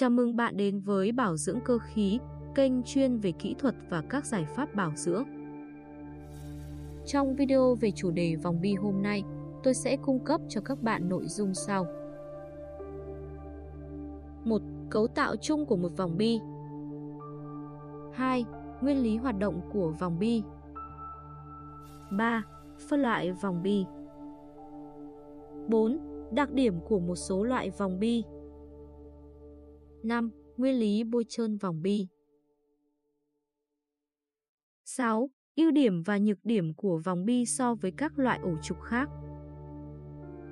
Chào 0.00 0.10
mừng 0.10 0.36
bạn 0.36 0.56
đến 0.56 0.80
với 0.80 1.12
Bảo 1.12 1.36
dưỡng 1.36 1.60
cơ 1.64 1.78
khí, 1.78 2.18
kênh 2.54 2.82
chuyên 2.82 3.18
về 3.18 3.32
kỹ 3.32 3.54
thuật 3.58 3.74
và 3.88 4.02
các 4.10 4.26
giải 4.26 4.44
pháp 4.44 4.74
bảo 4.74 4.92
dưỡng. 4.96 5.24
Trong 7.06 7.34
video 7.36 7.74
về 7.74 7.90
chủ 7.90 8.10
đề 8.10 8.36
vòng 8.36 8.60
bi 8.60 8.74
hôm 8.74 9.02
nay, 9.02 9.24
tôi 9.62 9.74
sẽ 9.74 9.96
cung 9.96 10.24
cấp 10.24 10.40
cho 10.48 10.60
các 10.60 10.82
bạn 10.82 11.08
nội 11.08 11.26
dung 11.26 11.54
sau. 11.54 11.86
1. 14.44 14.62
Cấu 14.90 15.06
tạo 15.06 15.36
chung 15.36 15.66
của 15.66 15.76
một 15.76 15.96
vòng 15.96 16.16
bi 16.16 16.40
2. 18.12 18.44
Nguyên 18.80 19.02
lý 19.02 19.16
hoạt 19.16 19.38
động 19.38 19.60
của 19.72 19.90
vòng 19.90 20.18
bi 20.18 20.42
3. 22.10 22.42
Phân 22.88 23.00
loại 23.02 23.32
vòng 23.32 23.62
bi 23.62 23.84
4. 25.68 25.98
Đặc 26.30 26.50
điểm 26.50 26.80
của 26.88 26.98
một 26.98 27.16
số 27.16 27.44
loại 27.44 27.70
vòng 27.70 28.00
bi 28.00 28.24
5. 30.02 30.30
Nguyên 30.56 30.80
lý 30.80 31.04
bôi 31.04 31.24
trơn 31.28 31.56
vòng 31.56 31.82
bi 31.82 32.06
6. 34.84 35.30
Ưu 35.56 35.70
điểm 35.70 36.02
và 36.02 36.18
nhược 36.18 36.38
điểm 36.44 36.74
của 36.74 36.98
vòng 37.04 37.24
bi 37.24 37.46
so 37.46 37.74
với 37.74 37.90
các 37.90 38.18
loại 38.18 38.38
ổ 38.42 38.50
trục 38.62 38.82
khác 38.82 39.08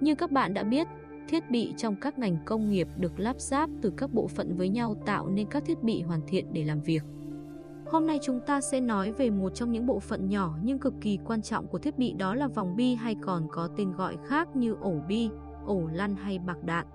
Như 0.01 0.15
các 0.15 0.31
bạn 0.31 0.55
đã 0.55 0.65
biết, 0.65 0.87
thiết 1.29 1.51
bị 1.51 1.75
trong 1.77 1.97
các 2.01 2.19
ngành 2.19 2.37
công 2.47 2.71
nghiệp 2.71 2.89
được 2.99 3.21
lắp 3.21 3.41
ráp 3.41 3.71
từ 3.83 3.93
các 3.97 4.13
bộ 4.13 4.29
phận 4.29 4.57
với 4.57 4.69
nhau 4.69 5.03
tạo 5.07 5.29
nên 5.29 5.47
các 5.51 5.65
thiết 5.67 5.83
bị 5.83 6.03
hoàn 6.03 6.21
thiện 6.27 6.53
để 6.53 6.65
làm 6.65 6.81
việc. 6.81 7.03
Hôm 7.87 8.07
nay 8.07 8.19
chúng 8.23 8.41
ta 8.47 8.61
sẽ 8.61 8.81
nói 8.81 9.13
về 9.13 9.31
một 9.31 9.55
trong 9.55 9.73
những 9.73 9.87
bộ 9.87 10.01
phận 10.01 10.29
nhỏ 10.29 10.59
nhưng 10.63 10.79
cực 10.79 10.95
kỳ 11.01 11.19
quan 11.25 11.43
trọng 11.43 11.67
của 11.67 11.79
thiết 11.79 11.99
bị 11.99 12.13
đó 12.13 12.35
là 12.35 12.49
vòng 12.49 12.77
bi 12.77 12.95
hay 12.95 13.17
còn 13.23 13.47
có 13.51 13.69
tên 13.77 13.93
gọi 13.93 14.17
khác 14.27 14.57
như 14.57 14.75
ổ 14.81 14.95
bi, 15.09 15.31
ổ 15.65 15.89
lăn 15.93 16.17
hay 16.17 16.39
bạc 16.39 16.65
đạn. 16.65 16.87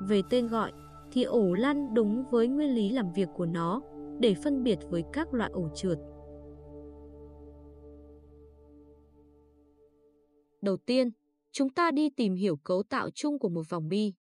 Về 0.00 0.22
tên 0.30 0.48
gọi 0.48 0.72
thì 1.12 1.22
ổ 1.22 1.54
lăn 1.54 1.94
đúng 1.94 2.24
với 2.30 2.48
nguyên 2.48 2.74
lý 2.74 2.90
làm 2.90 3.12
việc 3.12 3.28
của 3.34 3.46
nó 3.46 3.82
để 4.20 4.34
phân 4.34 4.62
biệt 4.62 4.78
với 4.90 5.04
các 5.12 5.34
loại 5.34 5.50
ổ 5.52 5.68
trượt. 5.74 5.98
Đầu 10.62 10.76
tiên, 10.76 11.10
chúng 11.52 11.70
ta 11.70 11.90
đi 11.90 12.10
tìm 12.10 12.34
hiểu 12.34 12.56
cấu 12.56 12.82
tạo 12.82 13.10
chung 13.14 13.38
của 13.38 13.48
một 13.48 13.62
vòng 13.68 13.88
bi. 13.88 14.12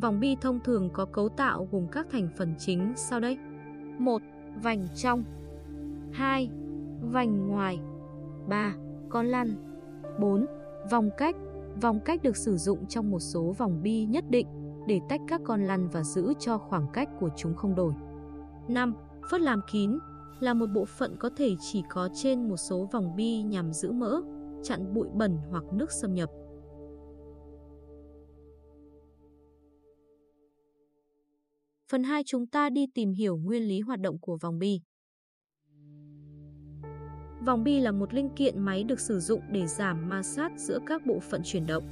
Vòng 0.00 0.20
bi 0.20 0.36
thông 0.40 0.60
thường 0.64 0.90
có 0.92 1.04
cấu 1.04 1.28
tạo 1.28 1.68
gồm 1.72 1.86
các 1.92 2.06
thành 2.10 2.28
phần 2.36 2.54
chính 2.58 2.92
sau 2.96 3.20
đây. 3.20 3.36
1. 3.98 4.22
Vành 4.62 4.86
trong 4.94 5.24
2. 6.12 6.50
Vành 7.00 7.48
ngoài 7.48 7.78
3. 8.48 8.74
Con 9.08 9.26
lăn 9.26 9.48
4. 10.20 10.46
Vòng 10.90 11.10
cách 11.18 11.36
Vòng 11.80 12.00
cách 12.04 12.22
được 12.22 12.36
sử 12.36 12.56
dụng 12.56 12.86
trong 12.86 13.10
một 13.10 13.20
số 13.20 13.54
vòng 13.58 13.82
bi 13.82 14.04
nhất 14.04 14.24
định 14.30 14.46
để 14.88 15.00
tách 15.08 15.20
các 15.28 15.40
con 15.44 15.62
lăn 15.62 15.88
và 15.88 16.02
giữ 16.02 16.32
cho 16.38 16.58
khoảng 16.58 16.86
cách 16.92 17.08
của 17.20 17.28
chúng 17.36 17.54
không 17.54 17.74
đổi. 17.74 17.92
5. 18.68 18.94
Phất 19.30 19.40
làm 19.40 19.60
kín 19.72 19.98
là 20.40 20.54
một 20.54 20.66
bộ 20.66 20.84
phận 20.84 21.16
có 21.18 21.30
thể 21.36 21.50
chỉ 21.60 21.82
có 21.90 22.08
trên 22.14 22.48
một 22.48 22.56
số 22.56 22.88
vòng 22.92 23.16
bi 23.16 23.42
nhằm 23.42 23.72
giữ 23.72 23.92
mỡ, 23.92 24.20
chặn 24.62 24.94
bụi 24.94 25.08
bẩn 25.14 25.38
hoặc 25.50 25.64
nước 25.72 25.92
xâm 25.92 26.14
nhập. 26.14 26.30
Phần 31.88 32.02
2 32.02 32.22
chúng 32.26 32.46
ta 32.46 32.70
đi 32.70 32.86
tìm 32.94 33.12
hiểu 33.12 33.36
nguyên 33.36 33.62
lý 33.62 33.80
hoạt 33.80 34.00
động 34.00 34.18
của 34.18 34.38
vòng 34.40 34.58
bi. 34.58 34.80
Vòng 37.46 37.64
bi 37.64 37.80
là 37.80 37.92
một 37.92 38.14
linh 38.14 38.28
kiện 38.28 38.58
máy 38.58 38.84
được 38.84 39.00
sử 39.00 39.20
dụng 39.20 39.40
để 39.50 39.66
giảm 39.66 40.08
ma 40.08 40.22
sát 40.22 40.52
giữa 40.56 40.78
các 40.86 41.06
bộ 41.06 41.18
phận 41.20 41.40
chuyển 41.44 41.66
động. 41.66 41.84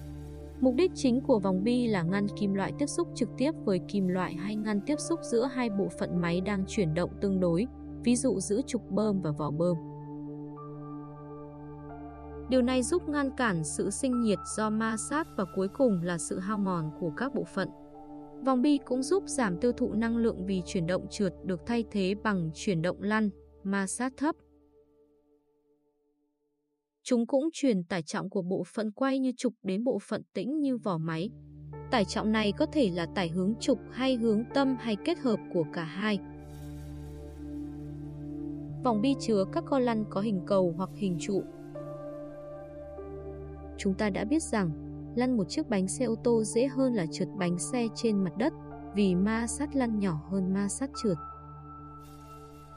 Mục 0.60 0.74
đích 0.74 0.92
chính 0.94 1.20
của 1.20 1.38
vòng 1.38 1.64
bi 1.64 1.86
là 1.86 2.02
ngăn 2.02 2.26
kim 2.40 2.54
loại 2.54 2.72
tiếp 2.78 2.86
xúc 2.86 3.08
trực 3.14 3.28
tiếp 3.36 3.52
với 3.64 3.80
kim 3.88 4.08
loại 4.08 4.34
hay 4.34 4.56
ngăn 4.56 4.80
tiếp 4.80 4.96
xúc 4.98 5.20
giữa 5.22 5.44
hai 5.54 5.70
bộ 5.70 5.88
phận 5.98 6.20
máy 6.20 6.40
đang 6.40 6.64
chuyển 6.68 6.94
động 6.94 7.10
tương 7.20 7.40
đối, 7.40 7.66
ví 8.04 8.16
dụ 8.16 8.40
giữa 8.40 8.60
trục 8.66 8.90
bơm 8.90 9.22
và 9.22 9.30
vỏ 9.30 9.50
bơm. 9.50 9.76
Điều 12.48 12.62
này 12.62 12.82
giúp 12.82 13.08
ngăn 13.08 13.30
cản 13.36 13.64
sự 13.64 13.90
sinh 13.90 14.20
nhiệt 14.20 14.38
do 14.56 14.70
ma 14.70 14.96
sát 14.96 15.28
và 15.36 15.44
cuối 15.56 15.68
cùng 15.68 16.02
là 16.02 16.18
sự 16.18 16.38
hao 16.38 16.58
mòn 16.58 16.90
của 17.00 17.10
các 17.16 17.34
bộ 17.34 17.44
phận. 17.44 17.68
Vòng 18.44 18.62
bi 18.62 18.78
cũng 18.84 19.02
giúp 19.02 19.24
giảm 19.26 19.56
tiêu 19.56 19.72
thụ 19.72 19.92
năng 19.92 20.16
lượng 20.16 20.46
vì 20.46 20.62
chuyển 20.66 20.86
động 20.86 21.06
trượt 21.10 21.34
được 21.44 21.66
thay 21.66 21.84
thế 21.90 22.14
bằng 22.22 22.50
chuyển 22.54 22.82
động 22.82 23.02
lăn, 23.02 23.30
ma 23.64 23.86
sát 23.86 24.12
thấp. 24.16 24.36
Chúng 27.02 27.26
cũng 27.26 27.48
truyền 27.52 27.84
tải 27.84 28.02
trọng 28.02 28.30
của 28.30 28.42
bộ 28.42 28.64
phận 28.74 28.92
quay 28.92 29.18
như 29.18 29.32
trục 29.36 29.52
đến 29.62 29.84
bộ 29.84 29.98
phận 29.98 30.22
tĩnh 30.34 30.60
như 30.60 30.76
vỏ 30.76 30.98
máy. 30.98 31.30
Tải 31.90 32.04
trọng 32.04 32.32
này 32.32 32.52
có 32.52 32.66
thể 32.66 32.90
là 32.90 33.06
tải 33.06 33.28
hướng 33.28 33.54
trục 33.60 33.78
hay 33.90 34.16
hướng 34.16 34.44
tâm 34.54 34.76
hay 34.80 34.96
kết 35.04 35.18
hợp 35.18 35.40
của 35.52 35.64
cả 35.72 35.84
hai. 35.84 36.18
Vòng 38.84 39.00
bi 39.02 39.14
chứa 39.20 39.44
các 39.52 39.64
con 39.66 39.82
lăn 39.82 40.04
có 40.10 40.20
hình 40.20 40.40
cầu 40.46 40.74
hoặc 40.76 40.90
hình 40.94 41.16
trụ. 41.20 41.42
Chúng 43.78 43.94
ta 43.94 44.10
đã 44.10 44.24
biết 44.24 44.42
rằng 44.42 44.70
lăn 45.16 45.36
một 45.36 45.44
chiếc 45.48 45.68
bánh 45.68 45.88
xe 45.88 46.04
ô 46.04 46.14
tô 46.24 46.44
dễ 46.44 46.66
hơn 46.66 46.94
là 46.94 47.06
trượt 47.12 47.28
bánh 47.38 47.58
xe 47.58 47.86
trên 47.94 48.24
mặt 48.24 48.32
đất 48.38 48.52
vì 48.94 49.14
ma 49.14 49.46
sát 49.46 49.76
lăn 49.76 49.98
nhỏ 49.98 50.20
hơn 50.30 50.54
ma 50.54 50.68
sát 50.68 50.90
trượt. 51.02 51.16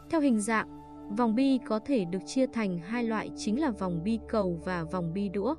Theo 0.09 0.22
hình 0.22 0.40
dạng, 0.40 0.83
Vòng 1.18 1.36
bi 1.36 1.59
có 1.68 1.80
thể 1.80 2.06
được 2.06 2.19
chia 2.25 2.47
thành 2.47 2.78
hai 2.78 3.03
loại 3.03 3.30
chính 3.36 3.62
là 3.62 3.72
vòng 3.72 4.03
bi 4.03 4.19
cầu 4.30 4.62
và 4.66 4.84
vòng 4.84 5.14
bi 5.14 5.30
đũa. 5.30 5.56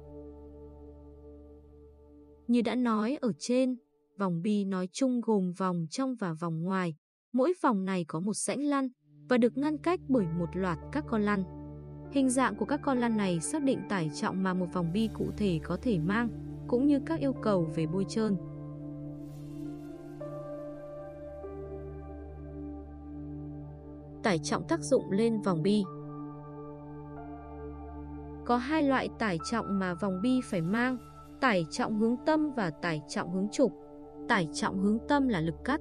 Như 2.46 2.62
đã 2.62 2.74
nói 2.74 3.18
ở 3.20 3.32
trên, 3.38 3.76
vòng 4.18 4.42
bi 4.42 4.64
nói 4.64 4.88
chung 4.92 5.20
gồm 5.20 5.52
vòng 5.58 5.86
trong 5.90 6.14
và 6.14 6.32
vòng 6.32 6.62
ngoài. 6.62 6.94
Mỗi 7.32 7.52
vòng 7.62 7.84
này 7.84 8.04
có 8.08 8.20
một 8.20 8.36
rãnh 8.36 8.64
lăn 8.64 8.88
và 9.28 9.38
được 9.38 9.56
ngăn 9.56 9.78
cách 9.78 10.00
bởi 10.08 10.26
một 10.38 10.48
loạt 10.54 10.78
các 10.92 11.04
con 11.08 11.22
lăn. 11.22 11.44
Hình 12.12 12.30
dạng 12.30 12.56
của 12.56 12.64
các 12.64 12.80
con 12.82 12.98
lăn 12.98 13.16
này 13.16 13.40
xác 13.40 13.62
định 13.62 13.80
tải 13.88 14.10
trọng 14.14 14.42
mà 14.42 14.54
một 14.54 14.66
vòng 14.72 14.92
bi 14.92 15.08
cụ 15.14 15.26
thể 15.36 15.60
có 15.62 15.78
thể 15.82 15.98
mang, 15.98 16.28
cũng 16.68 16.86
như 16.86 17.00
các 17.06 17.20
yêu 17.20 17.32
cầu 17.32 17.64
về 17.74 17.86
bôi 17.86 18.04
trơn. 18.08 18.36
Tải 24.24 24.38
trọng 24.38 24.68
tác 24.68 24.80
dụng 24.80 25.10
lên 25.10 25.42
vòng 25.42 25.62
bi. 25.62 25.84
Có 28.44 28.56
hai 28.56 28.82
loại 28.82 29.08
tải 29.18 29.38
trọng 29.50 29.78
mà 29.78 29.94
vòng 29.94 30.20
bi 30.22 30.40
phải 30.44 30.62
mang, 30.62 30.98
tải 31.40 31.66
trọng 31.70 31.98
hướng 31.98 32.16
tâm 32.26 32.50
và 32.56 32.70
tải 32.70 33.02
trọng 33.08 33.32
hướng 33.32 33.48
trục. 33.52 33.72
Tải 34.28 34.48
trọng 34.52 34.78
hướng 34.78 34.98
tâm 35.08 35.28
là 35.28 35.40
lực 35.40 35.54
cắt. 35.64 35.80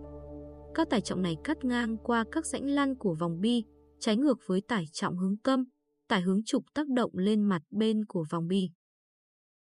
Các 0.76 0.90
tải 0.90 1.02
trọng 1.02 1.22
này 1.22 1.38
cắt 1.44 1.66
ngang 1.66 1.98
qua 2.04 2.26
các 2.31 2.46
rãnh 2.46 2.66
lăn 2.66 2.96
của 2.96 3.16
vòng 3.20 3.42
bi, 3.42 3.64
trái 4.00 4.18
ngược 4.18 4.38
với 4.48 4.62
tải 4.68 4.86
trọng 4.92 5.18
hướng 5.18 5.38
tâm, 5.38 5.64
tải 6.08 6.22
hướng 6.22 6.44
trục 6.46 6.64
tác 6.74 6.88
động 6.88 7.12
lên 7.14 7.42
mặt 7.42 7.62
bên 7.72 8.06
của 8.06 8.25
vòng 8.31 8.48
bi. 8.48 8.70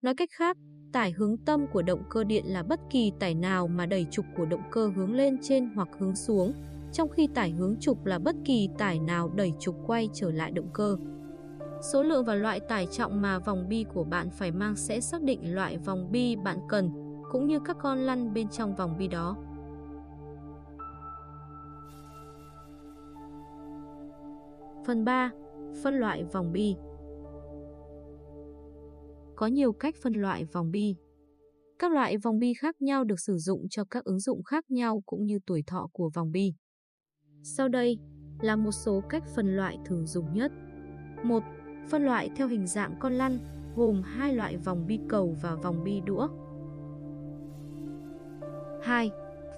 Nói 0.02 0.14
cách 0.14 0.28
khác, 0.32 0.56
tải 0.92 1.12
hướng 1.12 1.36
tâm 1.44 1.66
của 1.72 1.82
động 1.82 2.02
cơ 2.10 2.24
điện 2.24 2.44
là 2.46 2.62
bất 2.62 2.80
kỳ 2.90 3.12
tải 3.20 3.34
nào 3.34 3.68
mà 3.68 3.86
đẩy 3.86 4.06
trục 4.10 4.24
của 4.36 4.44
động 4.44 4.62
cơ 4.70 4.92
hướng 4.96 5.14
lên 5.14 5.36
trên 5.42 5.70
hoặc 5.74 5.88
hướng 5.98 6.16
xuống, 6.16 6.52
trong 6.92 7.08
khi 7.08 7.28
tải 7.34 7.50
hướng 7.50 7.76
trục 7.80 8.06
là 8.06 8.18
bất 8.18 8.36
kỳ 8.44 8.68
tải 8.78 8.98
nào 8.98 9.28
đẩy 9.34 9.52
trục 9.58 9.76
quay 9.86 10.08
trở 10.12 10.30
lại 10.30 10.50
động 10.50 10.68
cơ. 10.72 10.96
Số 11.92 12.02
lượng 12.02 12.24
và 12.24 12.34
loại 12.34 12.60
tải 12.60 12.86
trọng 12.86 13.22
mà 13.22 13.38
vòng 13.38 13.68
bi 13.68 13.84
của 13.94 14.04
bạn 14.04 14.30
phải 14.30 14.50
mang 14.50 14.76
sẽ 14.76 15.00
xác 15.00 15.22
định 15.22 15.54
loại 15.54 15.78
vòng 15.78 16.12
bi 16.12 16.36
bạn 16.36 16.58
cần, 16.68 16.90
cũng 17.32 17.46
như 17.46 17.58
các 17.60 17.76
con 17.80 17.98
lăn 17.98 18.34
bên 18.34 18.48
trong 18.48 18.74
vòng 18.74 18.96
bi 18.98 19.08
đó. 19.08 19.36
Phần 24.86 25.04
3. 25.04 25.30
Phân 25.82 25.94
loại 25.94 26.24
vòng 26.24 26.52
bi 26.52 26.76
Có 29.36 29.46
nhiều 29.46 29.72
cách 29.72 29.94
phân 30.02 30.12
loại 30.12 30.44
vòng 30.44 30.70
bi. 30.70 30.96
Các 31.78 31.92
loại 31.92 32.16
vòng 32.18 32.38
bi 32.38 32.54
khác 32.54 32.82
nhau 32.82 33.04
được 33.04 33.20
sử 33.20 33.36
dụng 33.36 33.68
cho 33.70 33.84
các 33.90 34.04
ứng 34.04 34.20
dụng 34.20 34.42
khác 34.42 34.70
nhau 34.70 35.02
cũng 35.06 35.26
như 35.26 35.38
tuổi 35.46 35.62
thọ 35.66 35.88
của 35.92 36.10
vòng 36.14 36.32
bi. 36.32 36.52
Sau 37.42 37.68
đây 37.68 37.98
là 38.40 38.56
một 38.56 38.72
số 38.72 39.00
cách 39.08 39.24
phân 39.34 39.56
loại 39.56 39.78
thường 39.84 40.06
dùng 40.06 40.34
nhất. 40.34 40.52
1. 41.22 41.42
Phân 41.88 42.04
loại 42.04 42.30
theo 42.36 42.48
hình 42.48 42.66
dạng 42.66 42.94
con 43.00 43.12
lăn, 43.12 43.38
gồm 43.76 44.02
hai 44.02 44.34
loại 44.34 44.56
vòng 44.56 44.86
bi 44.86 45.00
cầu 45.08 45.36
và 45.42 45.54
vòng 45.54 45.84
bi 45.84 46.00
đũa. 46.00 46.28
2. 48.82 49.10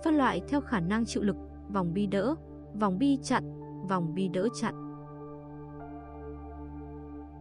Phân 0.05 0.15
loại 0.15 0.43
theo 0.49 0.61
khả 0.61 0.81
năng 0.81 1.05
chịu 1.05 1.23
lực, 1.23 1.37
vòng 1.73 1.95
bi 1.95 2.07
đỡ, 2.07 2.35
vòng 2.75 2.99
bi 2.99 3.19
chặn, 3.23 3.45
vòng 3.89 4.15
bi 4.15 4.29
đỡ 4.29 4.49
chặn. 4.61 4.75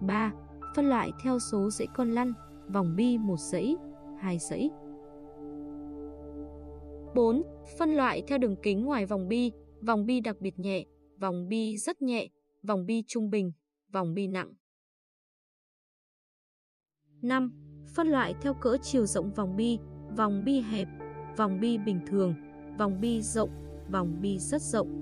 3. 0.02 0.32
Phân 0.76 0.90
loại 0.90 1.12
theo 1.24 1.40
số 1.40 1.70
dãy 1.70 1.88
con 1.96 2.12
lăn, 2.12 2.34
vòng 2.70 2.96
bi 2.96 3.18
một 3.18 3.40
dãy, 3.40 3.76
hai 4.20 4.38
dãy. 4.38 4.70
4. 7.16 7.42
Phân 7.80 7.90
loại 7.96 8.24
theo 8.28 8.38
đường 8.38 8.56
kính 8.56 8.86
ngoài 8.86 9.06
vòng 9.06 9.28
bi, 9.28 9.52
vòng 9.86 10.06
bi 10.06 10.20
đặc 10.20 10.36
biệt 10.40 10.60
nhẹ, 10.60 10.86
vòng 11.20 11.48
bi 11.50 11.78
rất 11.78 12.02
nhẹ, 12.02 12.28
vòng 12.64 12.86
bi 12.86 13.04
trung 13.08 13.30
bình, 13.30 13.52
vòng 13.94 14.14
bi 14.14 14.28
nặng. 14.28 14.54
5. 17.22 17.52
Phân 17.96 18.08
loại 18.08 18.36
theo 18.42 18.54
cỡ 18.54 18.78
chiều 18.82 19.06
rộng 19.06 19.32
vòng 19.32 19.56
bi, 19.56 19.80
vòng 20.18 20.44
bi 20.46 20.62
hẹp, 20.62 20.88
vòng 21.38 21.60
bi 21.60 21.78
bình 21.78 22.00
thường, 22.08 22.34
vòng 22.78 23.02
bi 23.02 23.22
rộng, 23.22 23.50
vòng 23.92 24.22
bi 24.22 24.38
rất 24.40 24.62
rộng. 24.62 25.00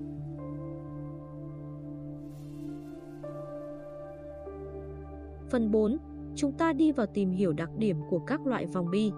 Phần 5.50 5.70
4. 5.70 5.98
Chúng 6.36 6.52
ta 6.58 6.72
đi 6.72 6.92
vào 6.92 7.06
tìm 7.06 7.30
hiểu 7.30 7.52
đặc 7.52 7.70
điểm 7.78 7.96
của 8.10 8.18
các 8.18 8.46
loại 8.46 8.66
vòng 8.66 8.90
bi. 8.90 9.12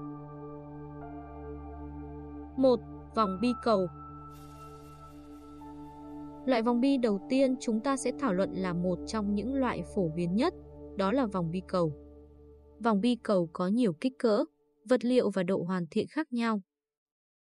1. 2.56 2.80
Vòng 3.14 3.38
bi 3.40 3.52
cầu 3.62 3.86
Loại 6.46 6.62
vòng 6.62 6.80
bi 6.80 6.96
đầu 6.96 7.26
tiên 7.28 7.56
chúng 7.60 7.80
ta 7.80 7.96
sẽ 7.96 8.12
thảo 8.18 8.34
luận 8.34 8.52
là 8.52 8.72
một 8.72 8.98
trong 9.06 9.34
những 9.34 9.54
loại 9.54 9.82
phổ 9.94 10.08
biến 10.16 10.36
nhất, 10.36 10.54
đó 10.96 11.12
là 11.12 11.26
vòng 11.26 11.50
bi 11.50 11.62
cầu. 11.68 11.92
Vòng 12.84 13.00
bi 13.00 13.16
cầu 13.22 13.48
có 13.52 13.68
nhiều 13.68 13.92
kích 13.92 14.12
cỡ, 14.18 14.44
vật 14.88 15.04
liệu 15.04 15.30
và 15.30 15.42
độ 15.42 15.62
hoàn 15.66 15.86
thiện 15.90 16.06
khác 16.06 16.32
nhau. 16.32 16.60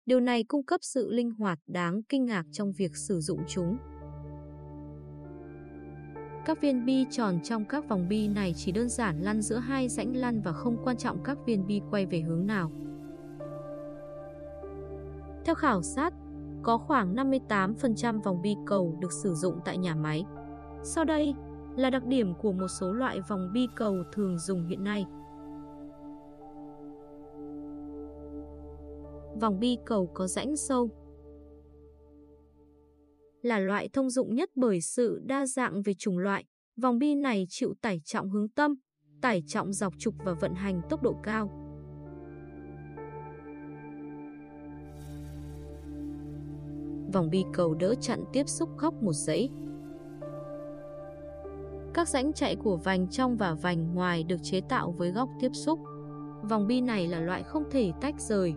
Điều 0.05 0.19
này 0.19 0.43
cung 0.43 0.63
cấp 0.63 0.79
sự 0.83 1.11
linh 1.11 1.31
hoạt 1.31 1.59
đáng 1.67 2.03
kinh 2.09 2.25
ngạc 2.25 2.43
trong 2.51 2.71
việc 2.71 2.95
sử 2.95 3.19
dụng 3.19 3.39
chúng. 3.47 3.77
Các 6.45 6.61
viên 6.61 6.85
bi 6.85 7.05
tròn 7.11 7.39
trong 7.43 7.65
các 7.65 7.89
vòng 7.89 8.07
bi 8.09 8.27
này 8.27 8.53
chỉ 8.55 8.71
đơn 8.71 8.89
giản 8.89 9.21
lăn 9.21 9.41
giữa 9.41 9.57
hai 9.57 9.89
rãnh 9.89 10.15
lăn 10.15 10.41
và 10.41 10.51
không 10.51 10.77
quan 10.83 10.97
trọng 10.97 11.23
các 11.23 11.37
viên 11.45 11.67
bi 11.67 11.81
quay 11.91 12.05
về 12.05 12.21
hướng 12.21 12.47
nào. 12.47 12.71
Theo 15.45 15.55
khảo 15.55 15.81
sát, 15.81 16.13
có 16.63 16.77
khoảng 16.77 17.15
58% 17.15 18.21
vòng 18.21 18.41
bi 18.41 18.55
cầu 18.65 18.97
được 19.01 19.11
sử 19.11 19.33
dụng 19.33 19.59
tại 19.65 19.77
nhà 19.77 19.95
máy. 19.95 20.23
Sau 20.83 21.05
đây 21.05 21.33
là 21.75 21.89
đặc 21.89 22.05
điểm 22.05 22.33
của 22.41 22.51
một 22.51 22.67
số 22.67 22.91
loại 22.91 23.19
vòng 23.29 23.49
bi 23.53 23.67
cầu 23.75 23.95
thường 24.13 24.39
dùng 24.39 24.67
hiện 24.67 24.83
nay. 24.83 25.05
Vòng 29.41 29.59
bi 29.59 29.77
cầu 29.85 30.11
có 30.13 30.27
rãnh 30.27 30.55
sâu 30.55 30.89
là 33.41 33.59
loại 33.59 33.89
thông 33.93 34.09
dụng 34.09 34.35
nhất 34.35 34.49
bởi 34.55 34.81
sự 34.81 35.19
đa 35.25 35.45
dạng 35.45 35.81
về 35.81 35.93
chủng 35.93 36.17
loại. 36.17 36.45
Vòng 36.81 36.99
bi 36.99 37.15
này 37.15 37.45
chịu 37.49 37.73
tải 37.81 38.01
trọng 38.05 38.29
hướng 38.29 38.49
tâm, 38.49 38.75
tải 39.21 39.43
trọng 39.47 39.73
dọc 39.73 39.93
trục 39.99 40.13
và 40.25 40.33
vận 40.33 40.53
hành 40.53 40.81
tốc 40.89 41.03
độ 41.03 41.15
cao. 41.23 41.66
Vòng 47.13 47.29
bi 47.29 47.45
cầu 47.53 47.73
đỡ 47.73 47.95
chặn 48.01 48.23
tiếp 48.33 48.49
xúc 48.49 48.69
góc 48.77 48.93
một 49.03 49.13
dãy. 49.13 49.49
Các 51.93 52.09
rãnh 52.09 52.33
chạy 52.33 52.55
của 52.55 52.77
vành 52.77 53.07
trong 53.07 53.37
và 53.37 53.53
vành 53.53 53.95
ngoài 53.95 54.23
được 54.23 54.37
chế 54.43 54.61
tạo 54.61 54.91
với 54.91 55.11
góc 55.11 55.29
tiếp 55.39 55.49
xúc. 55.53 55.79
Vòng 56.49 56.67
bi 56.67 56.81
này 56.81 57.07
là 57.07 57.19
loại 57.19 57.43
không 57.43 57.63
thể 57.71 57.91
tách 58.01 58.15
rời. 58.21 58.53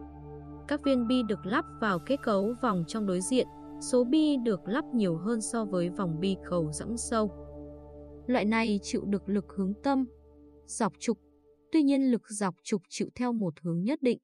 Các 0.69 0.85
viên 0.85 1.08
bi 1.08 1.23
được 1.29 1.47
lắp 1.47 1.64
vào 1.81 1.99
kết 1.99 2.17
cấu 2.23 2.55
vòng 2.62 2.85
trong 2.87 3.06
đối 3.06 3.20
diện, 3.20 3.47
số 3.81 4.05
bi 4.05 4.37
được 4.37 4.69
lắp 4.69 4.85
nhiều 4.94 5.17
hơn 5.17 5.41
so 5.41 5.64
với 5.64 5.88
vòng 5.88 6.20
bi 6.20 6.37
cầu 6.50 6.73
rãng 6.73 6.96
sâu. 6.96 7.31
Loại 8.26 8.44
này 8.44 8.81
chịu 8.82 9.05
được 9.05 9.29
lực 9.29 9.44
hướng 9.56 9.75
tâm, 9.82 10.05
dọc 10.67 10.93
trục, 10.99 11.19
tuy 11.73 11.82
nhiên 11.82 12.11
lực 12.11 12.23
dọc 12.29 12.55
trục 12.62 12.82
chịu 12.88 13.08
theo 13.14 13.32
một 13.32 13.55
hướng 13.62 13.85
nhất 13.85 14.03
định. 14.03 14.19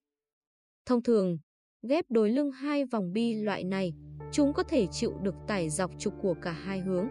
Thông 0.87 1.03
thường, 1.03 1.39
ghép 1.87 2.11
đối 2.11 2.31
lưng 2.31 2.51
hai 2.51 2.85
vòng 2.85 3.13
bi 3.13 3.35
loại 3.35 3.65
này, 3.65 3.95
chúng 4.33 4.53
có 4.53 4.63
thể 4.63 4.87
chịu 4.87 5.13
được 5.23 5.35
tải 5.47 5.71
dọc 5.71 5.91
trục 5.99 6.15
của 6.23 6.35
cả 6.35 6.53
hai 6.53 6.81
hướng. 6.81 7.09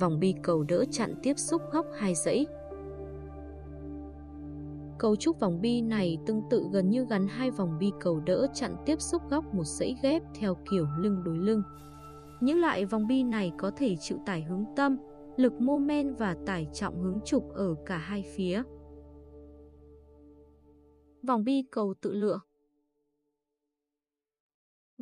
Vòng 0.00 0.20
bi 0.20 0.34
cầu 0.42 0.62
đỡ 0.62 0.84
chặn 0.90 1.14
tiếp 1.22 1.38
xúc 1.38 1.62
góc 1.72 1.86
hai 1.98 2.14
dãy. 2.14 2.46
Cấu 4.98 5.16
trúc 5.16 5.40
vòng 5.40 5.60
bi 5.60 5.82
này 5.82 6.18
tương 6.26 6.42
tự 6.50 6.66
gần 6.72 6.90
như 6.90 7.06
gắn 7.10 7.28
hai 7.28 7.50
vòng 7.50 7.78
bi 7.78 7.92
cầu 8.00 8.20
đỡ 8.20 8.46
chặn 8.54 8.76
tiếp 8.86 9.00
xúc 9.00 9.22
góc 9.30 9.54
một 9.54 9.64
dãy 9.64 9.96
ghép 10.02 10.22
theo 10.34 10.56
kiểu 10.70 10.86
lưng 10.98 11.22
đối 11.24 11.38
lưng. 11.38 11.62
Những 12.40 12.60
loại 12.60 12.84
vòng 12.84 13.06
bi 13.06 13.22
này 13.22 13.52
có 13.58 13.70
thể 13.76 13.96
chịu 14.00 14.18
tải 14.26 14.42
hướng 14.42 14.64
tâm, 14.76 14.96
lực 15.36 15.60
mô 15.60 15.78
men 15.78 16.14
và 16.14 16.36
tải 16.46 16.66
trọng 16.72 17.02
hướng 17.02 17.18
trục 17.24 17.54
ở 17.54 17.74
cả 17.86 17.96
hai 17.96 18.24
phía. 18.34 18.62
Vòng 21.26 21.44
bi 21.44 21.64
cầu 21.70 21.94
tự 22.00 22.12
lựa 22.12 22.40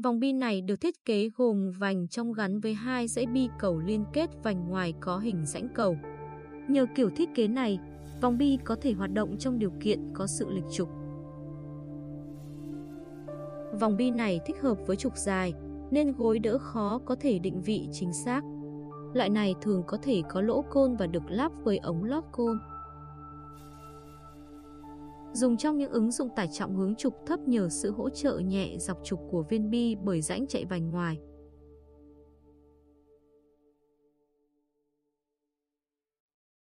Vòng 0.03 0.21
bi 0.21 0.33
này 0.33 0.61
được 0.61 0.81
thiết 0.81 1.05
kế 1.05 1.31
gồm 1.37 1.71
vành 1.71 2.09
trong 2.09 2.33
gắn 2.33 2.61
với 2.61 2.75
hai 2.75 3.09
dãy 3.09 3.27
bi 3.27 3.49
cầu 3.59 3.79
liên 3.79 4.05
kết 4.13 4.31
vành 4.43 4.69
ngoài 4.69 4.95
có 5.01 5.19
hình 5.19 5.47
rãnh 5.47 5.69
cầu. 5.75 5.97
Nhờ 6.69 6.87
kiểu 6.95 7.11
thiết 7.17 7.29
kế 7.35 7.49
này, 7.49 7.79
vòng 8.23 8.39
bi 8.39 8.59
có 8.65 8.77
thể 8.83 8.93
hoạt 8.93 9.13
động 9.13 9.39
trong 9.39 9.59
điều 9.59 9.73
kiện 9.81 10.01
có 10.15 10.27
sự 10.27 10.51
lệch 10.51 10.71
trục. 10.73 10.89
Vòng 13.81 13.97
bi 13.97 14.11
này 14.11 14.41
thích 14.47 14.61
hợp 14.61 14.79
với 14.87 14.97
trục 14.97 15.17
dài, 15.17 15.53
nên 15.91 16.13
gối 16.13 16.39
đỡ 16.39 16.59
khó 16.59 17.01
có 17.05 17.15
thể 17.15 17.39
định 17.39 17.63
vị 17.63 17.89
chính 17.93 18.13
xác. 18.13 18.43
Loại 19.15 19.31
này 19.31 19.55
thường 19.61 19.83
có 19.87 19.97
thể 20.03 20.23
có 20.29 20.41
lỗ 20.41 20.63
côn 20.63 20.97
và 20.97 21.07
được 21.07 21.31
lắp 21.31 21.53
với 21.65 21.79
ống 21.79 22.05
lót 22.05 22.25
côn 22.33 22.59
dùng 25.33 25.57
trong 25.57 25.79
những 25.79 25.91
ứng 25.91 26.11
dụng 26.11 26.29
tải 26.37 26.49
trọng 26.53 26.77
hướng 26.77 26.95
trục 26.95 27.15
thấp 27.27 27.41
nhờ 27.41 27.69
sự 27.69 27.91
hỗ 27.91 28.11
trợ 28.11 28.39
nhẹ 28.39 28.77
dọc 28.79 28.99
trục 29.05 29.21
của 29.31 29.43
viên 29.43 29.71
bi 29.71 29.97
bởi 30.05 30.21
rãnh 30.23 30.47
chạy 30.47 30.65
vành 30.65 30.91
ngoài. 30.91 31.19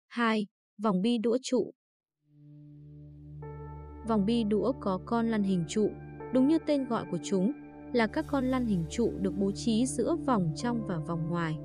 Hai, 0.07 0.47
Vòng 0.83 1.01
bi 1.01 1.17
đũa 1.17 1.37
trụ 1.41 1.71
Vòng 4.07 4.25
bi 4.25 4.43
đũa 4.43 4.71
có 4.79 4.99
con 5.05 5.27
lăn 5.27 5.43
hình 5.43 5.65
trụ, 5.67 5.89
đúng 6.33 6.47
như 6.47 6.57
tên 6.65 6.87
gọi 6.87 7.05
của 7.11 7.17
chúng, 7.23 7.51
là 7.93 8.07
các 8.07 8.25
con 8.27 8.45
lăn 8.45 8.65
hình 8.65 8.85
trụ 8.89 9.11
được 9.21 9.33
bố 9.37 9.51
trí 9.51 9.85
giữa 9.85 10.15
vòng 10.25 10.53
trong 10.55 10.87
và 10.87 10.97
vòng 10.97 11.29
ngoài. 11.29 11.57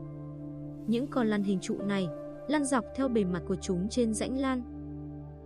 Những 0.87 1.07
con 1.11 1.27
lăn 1.27 1.43
hình 1.43 1.59
trụ 1.63 1.79
này 1.79 2.07
lăn 2.49 2.65
dọc 2.65 2.85
theo 2.97 3.09
bề 3.09 3.25
mặt 3.25 3.43
của 3.49 3.57
chúng 3.57 3.89
trên 3.89 4.15
rãnh 4.15 4.39
lăn 4.39 4.80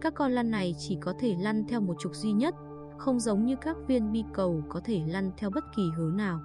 các 0.05 0.15
con 0.15 0.33
lăn 0.33 0.51
này 0.51 0.75
chỉ 0.79 0.99
có 1.01 1.15
thể 1.19 1.37
lăn 1.41 1.65
theo 1.69 1.81
một 1.81 1.95
trục 2.01 2.15
duy 2.15 2.33
nhất, 2.33 2.55
không 2.99 3.21
giống 3.21 3.45
như 3.45 3.57
các 3.61 3.77
viên 3.89 4.13
bi 4.13 4.23
cầu 4.33 4.63
có 4.69 4.81
thể 4.85 5.01
lăn 5.09 5.31
theo 5.37 5.51
bất 5.51 5.65
kỳ 5.77 5.83
hướng 5.97 6.17
nào. 6.17 6.41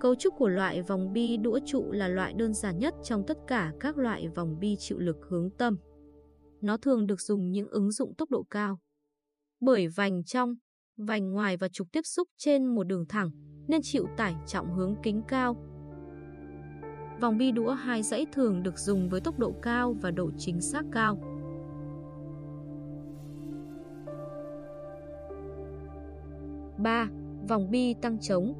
Cấu 0.00 0.14
trúc 0.14 0.34
của 0.38 0.48
loại 0.48 0.82
vòng 0.82 1.12
bi 1.12 1.36
đũa 1.36 1.58
trụ 1.66 1.92
là 1.92 2.08
loại 2.08 2.32
đơn 2.32 2.54
giản 2.54 2.78
nhất 2.78 2.94
trong 3.02 3.24
tất 3.26 3.38
cả 3.46 3.72
các 3.80 3.98
loại 3.98 4.28
vòng 4.28 4.58
bi 4.60 4.76
chịu 4.78 4.98
lực 4.98 5.16
hướng 5.28 5.50
tâm. 5.50 5.76
Nó 6.60 6.76
thường 6.76 7.06
được 7.06 7.20
dùng 7.20 7.50
những 7.50 7.68
ứng 7.68 7.92
dụng 7.92 8.14
tốc 8.14 8.30
độ 8.30 8.44
cao. 8.50 8.78
Bởi 9.60 9.88
vành 9.88 10.24
trong, 10.24 10.54
vành 10.96 11.32
ngoài 11.32 11.56
và 11.56 11.68
trục 11.68 11.86
tiếp 11.92 12.02
xúc 12.04 12.28
trên 12.36 12.66
một 12.66 12.84
đường 12.84 13.04
thẳng 13.08 13.30
nên 13.68 13.80
chịu 13.82 14.06
tải 14.16 14.34
trọng 14.46 14.74
hướng 14.74 14.94
kính 15.02 15.22
cao, 15.28 15.56
Vòng 17.20 17.38
bi 17.38 17.52
đũa 17.52 17.70
hai 17.70 18.02
dãy 18.02 18.26
thường 18.32 18.62
được 18.62 18.78
dùng 18.78 19.08
với 19.08 19.20
tốc 19.20 19.38
độ 19.38 19.52
cao 19.62 19.96
và 20.00 20.10
độ 20.10 20.30
chính 20.38 20.60
xác 20.60 20.84
cao. 20.92 21.18
ba 26.78 27.08
Vòng 27.48 27.70
bi 27.70 27.94
tăng 27.94 28.18
trống 28.18 28.54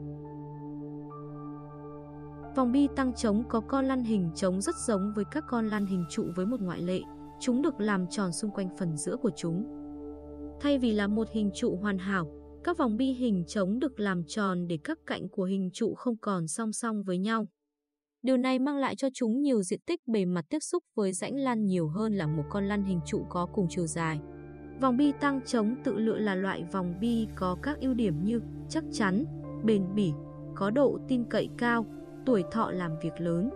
Vòng 2.57 2.73
bi 2.73 2.89
tăng 2.97 3.13
trống 3.13 3.45
có 3.49 3.61
con 3.61 3.85
lăn 3.85 4.05
hình 4.05 4.31
trống 4.35 4.61
rất 4.61 4.75
giống 4.87 5.13
với 5.17 5.25
các 5.31 5.45
con 5.49 5.67
lăn 5.67 5.87
hình 5.87 6.05
trụ 6.11 6.25
với 6.37 6.47
một 6.47 6.61
ngoại 6.61 6.81
lệ. 6.81 7.01
Chúng 7.41 7.63
được 7.63 7.81
làm 7.81 8.07
tròn 8.07 8.33
xung 8.33 8.51
quanh 8.51 8.69
phần 8.79 8.97
giữa 8.97 9.17
của 9.17 9.31
chúng. 9.37 9.67
Thay 10.61 10.79
vì 10.79 10.93
là 10.93 11.07
một 11.07 11.29
hình 11.31 11.51
trụ 11.55 11.77
hoàn 11.77 11.99
hảo, 11.99 12.27
các 12.65 12.79
vòng 12.79 12.97
bi 12.97 13.07
hình 13.13 13.45
trống 13.47 13.79
được 13.79 14.01
làm 14.01 14.25
tròn 14.25 14.69
để 14.69 14.79
các 14.85 14.99
cạnh 15.07 15.29
của 15.29 15.45
hình 15.45 15.71
trụ 15.73 15.95
không 15.95 16.17
còn 16.17 16.49
song 16.49 16.73
song 16.73 17.03
với 17.03 17.19
nhau. 17.19 17.47
Điều 18.27 18.37
này 18.37 18.59
mang 18.59 18.77
lại 18.77 18.97
cho 18.97 19.09
chúng 19.15 19.43
nhiều 19.43 19.63
diện 19.63 19.81
tích 19.87 20.09
bề 20.09 20.25
mặt 20.25 20.45
tiếp 20.49 20.59
xúc 20.59 20.85
với 20.95 21.13
rãnh 21.13 21.37
lăn 21.37 21.67
nhiều 21.67 21.89
hơn 21.89 22.15
là 22.15 22.27
một 22.27 22.43
con 22.51 22.65
lăn 22.65 22.85
hình 22.85 23.01
trụ 23.07 23.25
có 23.29 23.47
cùng 23.47 23.67
chiều 23.71 23.87
dài. 23.87 24.21
Vòng 24.81 24.97
bi 24.97 25.13
tăng 25.21 25.41
chống 25.47 25.75
tự 25.85 25.99
lựa 25.99 26.17
là 26.17 26.35
loại 26.35 26.65
vòng 26.73 26.95
bi 27.01 27.27
có 27.35 27.57
các 27.63 27.81
ưu 27.81 27.95
điểm 27.95 28.25
như 28.25 28.41
chắc 28.69 28.85
chắn, 28.93 29.25
bền 29.65 29.95
bỉ, 29.95 30.13
có 30.55 30.71
độ 30.71 30.99
tin 31.09 31.25
cậy 31.25 31.49
cao, 31.59 31.87
tuổi 32.27 32.45
thọ 32.53 32.71
làm 32.71 32.91
việc 33.03 33.21
lớn. 33.21 33.51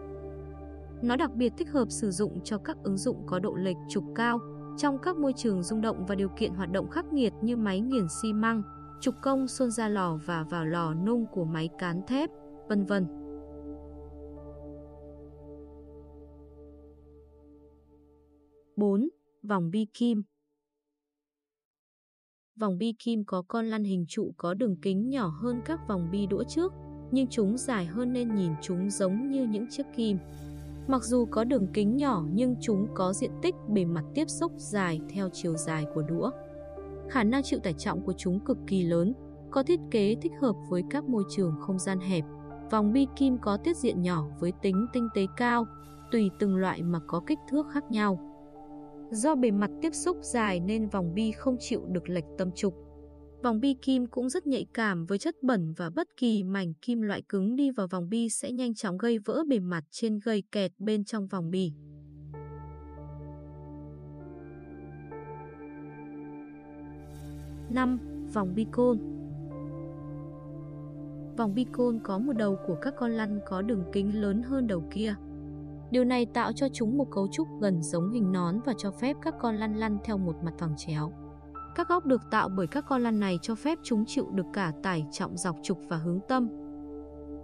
Nó 1.03 1.17
đặc 1.17 1.35
biệt 1.35 1.53
thích 1.59 1.71
hợp 1.71 1.91
sử 1.91 2.11
dụng 2.11 2.41
cho 2.45 2.59
các 2.59 2.77
ứng 2.83 2.97
dụng 2.97 3.23
có 3.27 3.39
độ 3.39 3.55
lệch 3.55 3.77
trục 3.89 4.05
cao 4.15 4.39
trong 4.79 4.99
các 4.99 5.17
môi 5.17 5.33
trường 5.37 5.63
rung 5.63 5.81
động 5.81 6.07
và 6.07 6.15
điều 6.15 6.29
kiện 6.29 6.55
hoạt 6.55 6.73
động 6.73 6.91
khắc 6.91 7.13
nghiệt 7.13 7.33
như 7.43 7.57
máy 7.57 7.81
nghiền 7.81 8.07
xi 8.23 8.33
măng, 8.33 8.63
trục 9.01 9.15
công 9.23 9.49
xôn 9.49 9.71
ra 9.71 9.89
lò 9.89 10.19
và 10.27 10.43
vào 10.51 10.65
lò 10.65 10.95
nung 10.95 11.27
của 11.33 11.45
máy 11.45 11.69
cán 11.79 12.03
thép, 12.07 12.31
vân 12.69 12.85
vân. 12.85 13.20
4. 18.81 19.09
Vòng 19.43 19.71
bi 19.71 19.87
kim 19.95 20.23
Vòng 22.61 22.79
bi 22.79 22.95
kim 22.99 23.25
có 23.25 23.43
con 23.49 23.67
lăn 23.67 23.85
hình 23.85 24.05
trụ 24.09 24.35
có 24.37 24.55
đường 24.55 24.77
kính 24.83 25.11
nhỏ 25.11 25.29
hơn 25.29 25.61
các 25.65 25.81
vòng 25.89 26.09
bi 26.13 26.27
đũa 26.27 26.45
trước, 26.49 26.73
nhưng 27.11 27.27
chúng 27.27 27.59
dài 27.59 27.87
hơn 27.87 28.13
nên 28.13 28.35
nhìn 28.35 28.53
chúng 28.63 28.91
giống 28.91 29.31
như 29.31 29.47
những 29.47 29.67
chiếc 29.71 29.83
kim. 29.97 30.19
Mặc 30.89 31.05
dù 31.05 31.27
có 31.31 31.45
đường 31.45 31.67
kính 31.73 31.97
nhỏ 31.97 32.25
nhưng 32.33 32.57
chúng 32.61 32.89
có 32.95 33.13
diện 33.13 33.31
tích 33.43 33.55
bề 33.69 33.85
mặt 33.85 34.05
tiếp 34.15 34.29
xúc 34.29 34.53
dài 34.57 35.01
theo 35.09 35.29
chiều 35.33 35.57
dài 35.57 35.85
của 35.95 36.03
đũa. 36.03 36.31
Khả 37.11 37.25
năng 37.25 37.43
chịu 37.43 37.59
tải 37.59 37.73
trọng 37.73 38.03
của 38.03 38.15
chúng 38.17 38.41
cực 38.41 38.59
kỳ 38.67 38.83
lớn, 38.83 39.15
có 39.51 39.63
thiết 39.63 39.81
kế 39.91 40.15
thích 40.23 40.33
hợp 40.41 40.57
với 40.69 40.83
các 40.91 41.05
môi 41.05 41.25
trường 41.31 41.55
không 41.61 41.79
gian 41.79 42.01
hẹp. 42.01 42.25
Vòng 42.71 42.93
bi 42.93 43.07
kim 43.17 43.39
có 43.39 43.57
tiết 43.57 43.77
diện 43.77 44.03
nhỏ 44.03 44.27
với 44.41 44.53
tính 44.63 44.87
tinh 44.93 45.09
tế 45.15 45.27
cao, 45.37 45.67
tùy 46.11 46.31
từng 46.39 46.57
loại 46.57 46.83
mà 46.83 47.01
có 47.07 47.23
kích 47.27 47.39
thước 47.51 47.67
khác 47.73 47.85
nhau. 47.91 48.30
Do 49.11 49.35
bề 49.35 49.51
mặt 49.51 49.71
tiếp 49.83 49.95
xúc 49.95 50.17
dài 50.21 50.61
nên 50.61 50.89
vòng 50.89 51.15
bi 51.15 51.33
không 51.33 51.57
chịu 51.61 51.85
được 51.89 52.09
lệch 52.09 52.25
tâm 52.39 52.51
trục. 52.53 52.75
Vòng 53.43 53.61
bi 53.61 53.75
kim 53.83 54.07
cũng 54.07 54.29
rất 54.29 54.47
nhạy 54.47 54.67
cảm 54.75 55.07
với 55.07 55.19
chất 55.19 55.43
bẩn 55.43 55.73
và 55.77 55.91
bất 55.91 56.17
kỳ 56.17 56.43
mảnh 56.43 56.75
kim 56.75 57.01
loại 57.01 57.23
cứng 57.29 57.57
đi 57.57 57.71
vào 57.71 57.87
vòng 57.87 58.09
bi 58.09 58.29
sẽ 58.29 58.53
nhanh 58.53 58.75
chóng 58.75 58.99
gây 58.99 59.19
vỡ 59.19 59.43
bề 59.49 59.59
mặt 59.59 59.85
trên 59.91 60.21
gây 60.25 60.43
kẹt 60.53 60.73
bên 60.79 61.05
trong 61.05 61.27
vòng 61.27 61.51
bi. 61.51 61.73
năm, 67.71 67.99
Vòng 68.33 68.55
bi 68.55 68.67
côn 68.71 68.99
Vòng 71.37 71.55
bi 71.55 71.67
côn 71.73 72.01
có 72.03 72.19
một 72.19 72.33
đầu 72.33 72.59
của 72.67 72.75
các 72.83 72.95
con 72.97 73.11
lăn 73.11 73.41
có 73.47 73.63
đường 73.63 73.85
kính 73.93 74.21
lớn 74.21 74.43
hơn 74.43 74.67
đầu 74.67 74.83
kia. 74.91 75.15
Điều 75.91 76.05
này 76.05 76.27
tạo 76.35 76.53
cho 76.53 76.69
chúng 76.73 76.99
một 76.99 77.09
cấu 77.11 77.29
trúc 77.33 77.49
gần 77.61 77.83
giống 77.83 78.11
hình 78.11 78.33
nón 78.33 78.61
và 78.67 78.73
cho 78.79 78.91
phép 78.91 79.17
các 79.23 79.35
con 79.41 79.57
lăn 79.57 79.75
lăn 79.75 79.99
theo 80.05 80.19
một 80.19 80.35
mặt 80.45 80.53
phẳng 80.59 80.75
chéo. 80.77 81.13
Các 81.75 81.89
góc 81.89 82.07
được 82.07 82.21
tạo 82.31 82.49
bởi 82.57 82.67
các 82.67 82.85
con 82.89 83.03
lăn 83.03 83.21
này 83.21 83.39
cho 83.43 83.55
phép 83.55 83.79
chúng 83.83 84.05
chịu 84.07 84.27
được 84.31 84.47
cả 84.53 84.73
tải 84.83 85.05
trọng 85.13 85.37
dọc 85.37 85.57
trục 85.63 85.79
và 85.89 85.97
hướng 85.97 86.21
tâm. 86.29 86.49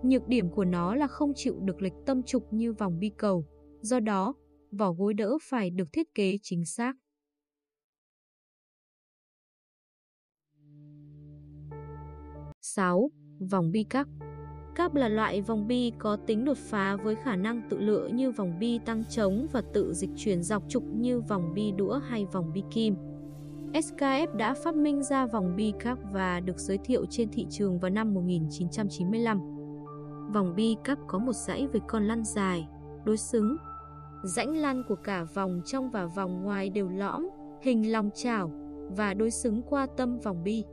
Nhược 0.03 0.29
điểm 0.29 0.51
của 0.51 0.65
nó 0.65 0.95
là 0.95 1.07
không 1.07 1.33
chịu 1.35 1.61
được 1.61 1.83
lệch 1.83 1.93
tâm 2.07 2.23
trục 2.23 2.53
như 2.53 2.73
vòng 2.73 2.99
bi 2.99 3.11
cầu, 3.19 3.47
do 3.81 4.01
đó, 4.01 4.35
vỏ 4.73 4.93
gối 4.93 5.15
đỡ 5.15 5.39
phải 5.43 5.71
được 5.71 5.89
thiết 5.93 6.15
kế 6.15 6.37
chính 6.43 6.65
xác. 6.65 6.97
Sáu, 12.61 13.11
Vòng 13.51 13.71
bi 13.71 13.85
cắc 13.91 14.09
Cáp 14.77 14.95
là 14.95 15.09
loại 15.09 15.41
vòng 15.41 15.67
bi 15.69 15.93
có 15.99 16.17
tính 16.17 16.45
đột 16.45 16.57
phá 16.57 16.97
với 16.97 17.15
khả 17.15 17.37
năng 17.37 17.63
tự 17.69 17.79
lựa 17.79 18.09
như 18.09 18.31
vòng 18.31 18.59
bi 18.59 18.79
tăng 18.79 19.05
trống 19.11 19.47
và 19.53 19.63
tự 19.73 19.95
dịch 19.95 20.11
chuyển 20.17 20.43
dọc 20.43 20.63
trục 20.69 20.83
như 20.83 21.21
vòng 21.21 21.55
bi 21.55 21.73
đũa 21.73 22.01
hay 22.09 22.27
vòng 22.33 22.53
bi 22.55 22.63
kim. 22.71 22.97
SKF 23.73 24.37
đã 24.37 24.55
phát 24.55 24.75
minh 24.75 25.03
ra 25.03 25.27
vòng 25.27 25.57
bi 25.57 25.73
cáp 25.81 25.99
và 26.13 26.41
được 26.41 26.59
giới 26.59 26.79
thiệu 26.79 27.05
trên 27.11 27.29
thị 27.29 27.47
trường 27.51 27.79
vào 27.79 27.91
năm 27.91 28.15
1995. 28.15 29.41
Vòng 30.33 30.55
bi 30.57 30.77
cáp 30.85 30.99
có 31.07 31.19
một 31.19 31.33
dãy 31.33 31.67
với 31.67 31.81
con 31.87 32.05
lăn 32.05 32.25
dài, 32.25 32.69
đối 33.05 33.17
xứng. 33.17 33.57
Rãnh 34.23 34.57
lăn 34.57 34.83
của 34.89 34.97
cả 35.05 35.25
vòng 35.35 35.61
trong 35.65 35.91
và 35.91 36.07
vòng 36.07 36.43
ngoài 36.43 36.71
đều 36.71 36.89
lõm, 36.89 37.29
hình 37.63 37.93
lòng 37.93 38.11
chảo 38.15 38.51
và 38.97 39.15
đối 39.15 39.31
xứng 39.31 39.63
qua 39.63 39.87
tâm 39.97 40.19
vòng 40.19 40.45
bi. 40.45 40.65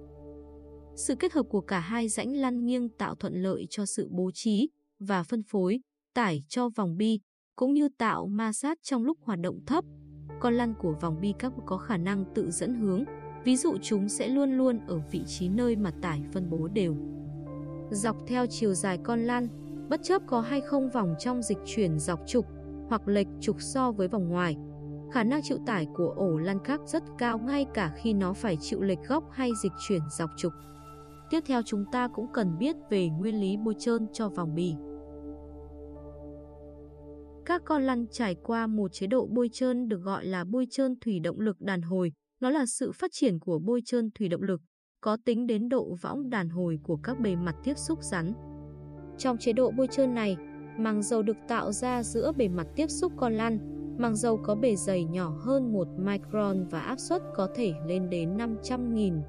Sự 0.96 1.16
kết 1.16 1.34
hợp 1.34 1.44
của 1.50 1.62
cả 1.62 1.80
hai 1.80 2.10
rãnh 2.10 2.36
lăn 2.36 2.66
nghiêng 2.66 2.90
tạo 2.90 3.16
thuận 3.16 3.34
lợi 3.34 3.68
cho 3.70 3.86
sự 3.86 4.08
bố 4.12 4.32
trí 4.34 4.70
và 5.00 5.24
phân 5.24 5.44
phối 5.44 5.80
tải 6.14 6.44
cho 6.48 6.70
vòng 6.70 6.98
bi, 6.98 7.20
cũng 7.56 7.74
như 7.74 7.90
tạo 7.98 8.28
ma 8.28 8.54
sát 8.54 8.78
trong 8.84 9.04
lúc 9.04 9.18
hoạt 9.22 9.40
động 9.40 9.60
thấp. 9.66 9.84
Con 10.40 10.54
lăn 10.54 10.74
của 10.80 10.94
vòng 11.02 11.22
bi 11.22 11.34
các 11.40 11.54
có 11.66 11.78
khả 11.78 11.98
năng 11.98 12.26
tự 12.36 12.52
dẫn 12.52 12.76
hướng, 12.76 13.04
ví 13.44 13.58
dụ 13.58 13.78
chúng 13.82 14.10
sẽ 14.10 14.28
luôn 14.28 14.58
luôn 14.58 14.80
ở 14.88 15.02
vị 15.12 15.22
trí 15.28 15.50
nơi 15.50 15.76
mà 15.76 15.92
tải 16.02 16.22
phân 16.34 16.50
bố 16.50 16.68
đều. 16.68 16.96
Dọc 17.92 18.18
theo 18.28 18.46
chiều 18.50 18.74
dài 18.74 19.00
con 19.04 19.20
lăn, 19.20 19.48
bất 19.90 20.00
chấp 20.04 20.22
có 20.28 20.42
hay 20.42 20.62
không 20.62 20.90
vòng 20.90 21.16
trong 21.20 21.42
dịch 21.42 21.60
chuyển 21.66 22.00
dọc 22.00 22.20
trục 22.28 22.46
hoặc 22.90 23.08
lệch 23.08 23.28
trục 23.42 23.62
so 23.62 23.92
với 23.92 24.08
vòng 24.08 24.30
ngoài, 24.30 24.58
khả 25.12 25.24
năng 25.24 25.42
chịu 25.44 25.58
tải 25.66 25.88
của 25.94 26.14
ổ 26.18 26.38
lăn 26.38 26.64
khác 26.64 26.82
rất 26.86 27.04
cao 27.18 27.38
ngay 27.38 27.66
cả 27.74 27.94
khi 27.96 28.14
nó 28.14 28.34
phải 28.34 28.58
chịu 28.62 28.82
lệch 28.82 29.08
góc 29.08 29.24
hay 29.32 29.52
dịch 29.64 29.72
chuyển 29.88 30.02
dọc 30.18 30.30
trục. 30.38 30.54
Tiếp 31.34 31.44
theo 31.46 31.62
chúng 31.62 31.86
ta 31.92 32.08
cũng 32.08 32.28
cần 32.34 32.58
biết 32.58 32.76
về 32.90 33.10
nguyên 33.10 33.42
lý 33.42 33.58
bôi 33.58 33.76
trơn 33.80 34.08
cho 34.14 34.30
vòng 34.30 34.56
bì. 34.56 34.76
Các 37.46 37.62
con 37.66 37.84
lăn 37.84 38.06
trải 38.12 38.36
qua 38.36 38.68
một 38.68 38.94
chế 38.94 39.08
độ 39.08 39.28
bôi 39.32 39.50
trơn 39.54 39.88
được 39.88 39.98
gọi 39.98 40.26
là 40.26 40.44
bôi 40.44 40.68
trơn 40.70 41.00
thủy 41.00 41.20
động 41.20 41.40
lực 41.40 41.62
đàn 41.62 41.82
hồi. 41.82 42.12
Nó 42.40 42.50
là 42.50 42.66
sự 42.66 42.92
phát 42.92 43.12
triển 43.14 43.40
của 43.40 43.60
bôi 43.60 43.82
trơn 43.86 44.10
thủy 44.12 44.30
động 44.30 44.42
lực, 44.42 44.62
có 45.02 45.18
tính 45.26 45.48
đến 45.48 45.70
độ 45.70 45.96
võng 46.02 46.30
đàn 46.30 46.50
hồi 46.50 46.80
của 46.84 46.98
các 47.04 47.20
bề 47.20 47.36
mặt 47.36 47.56
tiếp 47.64 47.78
xúc 47.78 48.00
rắn. 48.02 48.34
Trong 49.18 49.38
chế 49.38 49.54
độ 49.54 49.72
bôi 49.72 49.88
trơn 49.88 50.14
này, 50.14 50.38
màng 50.78 51.04
dầu 51.04 51.22
được 51.22 51.38
tạo 51.48 51.72
ra 51.72 52.04
giữa 52.04 52.32
bề 52.38 52.48
mặt 52.48 52.68
tiếp 52.76 52.88
xúc 52.88 53.12
con 53.18 53.34
lăn. 53.34 53.60
Màng 53.98 54.16
dầu 54.16 54.38
có 54.38 54.56
bề 54.56 54.76
dày 54.76 55.06
nhỏ 55.06 55.30
hơn 55.40 55.74
1 55.74 55.88
micron 55.98 56.68
và 56.68 56.80
áp 56.80 57.00
suất 57.00 57.22
có 57.36 57.50
thể 57.56 57.74
lên 57.88 58.10
đến 58.10 58.38
500.000 58.38 59.22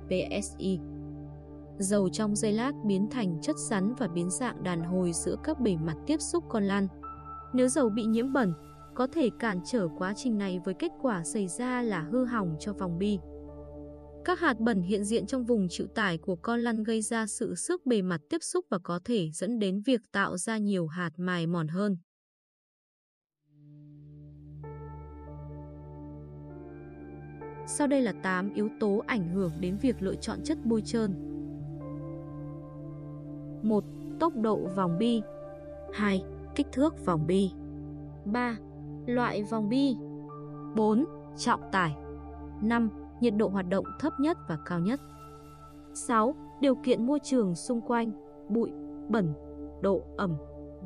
psi. 0.43 0.79
Dầu 1.79 2.09
trong 2.09 2.37
dây 2.37 2.53
lát 2.53 2.73
biến 2.87 3.09
thành 3.11 3.41
chất 3.43 3.57
rắn 3.59 3.95
và 3.95 4.09
biến 4.09 4.31
dạng 4.31 4.63
đàn 4.63 4.85
hồi 4.85 5.13
giữa 5.13 5.37
các 5.45 5.61
bề 5.61 5.77
mặt 5.77 5.97
tiếp 6.07 6.21
xúc 6.21 6.45
con 6.49 6.65
lăn. 6.65 6.89
Nếu 7.53 7.69
dầu 7.69 7.89
bị 7.89 8.05
nhiễm 8.05 8.33
bẩn, 8.33 8.53
có 8.95 9.07
thể 9.07 9.31
cản 9.39 9.61
trở 9.65 9.89
quá 9.99 10.15
trình 10.17 10.39
này 10.39 10.61
với 10.65 10.75
kết 10.75 10.91
quả 11.03 11.25
xảy 11.25 11.49
ra 11.49 11.83
là 11.83 12.01
hư 12.01 12.25
hỏng 12.25 12.57
cho 12.61 12.73
vòng 12.73 12.99
bi. 12.99 13.19
Các 14.25 14.41
hạt 14.41 14.59
bẩn 14.59 14.83
hiện 14.83 15.05
diện 15.05 15.27
trong 15.27 15.45
vùng 15.45 15.67
chịu 15.71 15.87
tải 15.95 16.19
của 16.19 16.37
con 16.37 16.61
lăn 16.61 16.83
gây 16.83 17.03
ra 17.03 17.27
sự 17.27 17.55
xước 17.55 17.87
bề 17.87 18.03
mặt 18.03 18.21
tiếp 18.31 18.39
xúc 18.41 18.65
và 18.71 18.79
có 18.79 19.01
thể 19.05 19.31
dẫn 19.31 19.59
đến 19.59 19.83
việc 19.87 20.01
tạo 20.13 20.37
ra 20.37 20.59
nhiều 20.59 20.87
hạt 20.87 21.11
mài 21.17 21.47
mòn 21.47 21.69
hơn. 21.69 21.97
Sau 27.67 27.87
đây 27.87 28.03
là 28.03 28.13
8 28.23 28.55
yếu 28.55 28.69
tố 28.81 29.03
ảnh 29.07 29.29
hưởng 29.29 29.53
đến 29.61 29.79
việc 29.83 30.03
lựa 30.03 30.15
chọn 30.15 30.39
chất 30.45 30.59
bôi 30.65 30.83
trơn. 30.85 31.34
1. 33.65 33.85
Tốc 34.21 34.33
độ 34.37 34.69
vòng 34.77 34.99
bi 34.99 35.23
2. 35.93 36.25
Kích 36.55 36.67
thước 36.73 37.05
vòng 37.07 37.27
bi 37.27 37.51
3. 38.25 38.57
Loại 39.07 39.43
vòng 39.43 39.69
bi 39.69 39.97
4. 40.77 41.05
Trọng 41.37 41.61
tải 41.73 41.97
5. 42.63 42.91
Nhiệt 43.21 43.35
độ 43.37 43.49
hoạt 43.49 43.69
động 43.69 43.85
thấp 44.01 44.13
nhất 44.21 44.39
và 44.49 44.59
cao 44.67 44.81
nhất 44.81 45.01
6. 45.95 46.35
Điều 46.61 46.75
kiện 46.75 47.07
môi 47.07 47.19
trường 47.23 47.55
xung 47.55 47.81
quanh 47.81 48.13
Bụi, 48.49 48.71
bẩn, 49.09 49.35
độ 49.83 50.03
ẩm, 50.17 50.37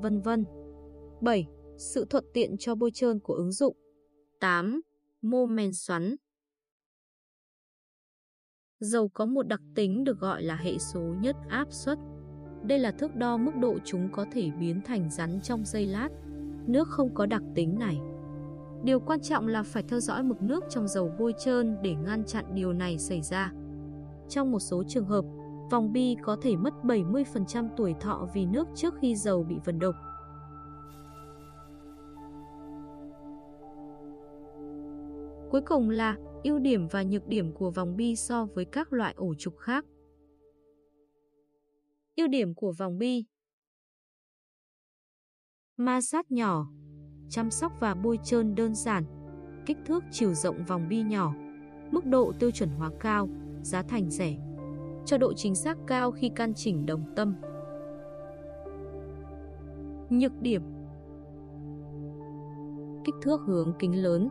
vân 0.02 0.20
vân 0.20 0.44
7. 1.20 1.47
Sự 1.76 2.04
thuận 2.11 2.25
tiện 2.32 2.56
cho 2.58 2.75
bôi 2.75 2.90
trơn 2.94 3.20
của 3.20 3.35
ứng 3.35 3.52
dụng 3.52 3.76
8. 4.40 4.80
Mô 5.23 5.47
men 5.47 5.73
xoắn 5.73 6.16
Dầu 8.80 9.08
có 9.08 9.26
một 9.26 9.42
đặc 9.42 9.61
tính 9.75 10.04
được 10.04 10.18
gọi 10.18 10.42
là 10.42 10.56
hệ 10.56 10.78
số 10.78 11.00
nhất 11.00 11.37
áp 11.49 11.73
suất 11.73 11.99
đây 12.62 12.79
là 12.79 12.91
thước 12.91 13.17
đo 13.17 13.37
mức 13.37 13.57
độ 13.57 13.79
chúng 13.85 14.09
có 14.12 14.27
thể 14.33 14.50
biến 14.61 14.81
thành 14.85 15.11
rắn 15.11 15.41
trong 15.43 15.65
giây 15.65 15.87
lát. 15.87 16.09
Nước 16.67 16.88
không 16.88 17.15
có 17.15 17.27
đặc 17.27 17.43
tính 17.55 17.79
này. 17.79 18.00
Điều 18.83 19.00
quan 19.00 19.21
trọng 19.21 19.47
là 19.49 19.62
phải 19.62 19.83
theo 19.83 20.00
dõi 20.00 20.23
mực 20.23 20.43
nước 20.43 20.65
trong 20.71 20.88
dầu 20.88 21.12
bôi 21.19 21.35
trơn 21.38 21.77
để 21.83 21.95
ngăn 21.95 22.25
chặn 22.25 22.45
điều 22.55 22.73
này 22.73 22.99
xảy 22.99 23.23
ra. 23.23 23.53
Trong 24.29 24.50
một 24.53 24.61
số 24.61 24.83
trường 24.88 25.07
hợp, 25.07 25.25
vòng 25.71 25.93
bi 25.93 26.17
có 26.23 26.37
thể 26.43 26.57
mất 26.57 26.75
70% 26.83 27.69
tuổi 27.77 27.95
thọ 28.00 28.29
vì 28.35 28.47
nước 28.47 28.69
trước 28.75 28.95
khi 29.00 29.17
dầu 29.17 29.43
bị 29.43 29.57
vần 29.65 29.79
độc. 29.79 29.95
Cuối 35.50 35.61
cùng 35.61 35.91
là 35.91 36.17
ưu 36.45 36.59
điểm 36.59 36.88
và 36.91 37.03
nhược 37.03 37.27
điểm 37.27 37.53
của 37.53 37.71
vòng 37.71 37.97
bi 37.97 38.17
so 38.17 38.47
với 38.55 38.65
các 38.65 38.93
loại 38.93 39.15
ổ 39.17 39.35
trục 39.35 39.59
khác. 39.59 39.85
Ưu 42.19 42.29
điểm 42.29 42.55
của 42.55 42.73
vòng 42.79 42.99
bi. 42.99 43.25
Ma 45.77 46.01
sát 46.01 46.31
nhỏ, 46.31 46.67
Chăm 47.31 47.51
sóc 47.51 47.73
và 47.81 47.95
bôi 47.95 48.19
trơn 48.25 48.55
đơn 48.55 48.75
giản, 48.75 49.05
Kích 49.67 49.77
thước 49.87 50.05
chiều 50.11 50.35
rộng 50.35 50.65
vòng 50.65 50.89
bi 50.89 51.03
nhỏ, 51.03 51.35
Mức 51.91 52.07
độ 52.07 52.33
tiêu 52.39 52.51
chuẩn 52.51 52.71
hóa 52.71 52.91
cao, 53.01 53.29
Giá 53.63 53.83
thành 53.83 54.11
rẻ, 54.11 54.37
Cho 55.07 55.19
độ 55.19 55.33
chính 55.33 55.55
xác 55.55 55.79
cao 55.87 56.11
khi 56.11 56.31
căn 56.37 56.55
chỉnh 56.55 56.87
đồng 56.87 57.05
tâm. 57.17 57.35
Nhược 60.11 60.33
điểm. 60.41 60.63
Kích 63.05 63.15
thước 63.23 63.41
hướng 63.47 63.73
kính 63.79 64.03
lớn, 64.03 64.29